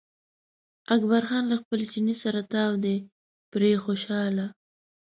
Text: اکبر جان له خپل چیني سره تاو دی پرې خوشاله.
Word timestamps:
اکبر 0.95 1.21
جان 1.29 1.43
له 1.51 1.55
خپل 1.61 1.79
چیني 1.91 2.15
سره 2.23 2.39
تاو 2.51 2.73
دی 2.83 2.97
پرې 3.51 3.71
خوشاله. 3.83 4.45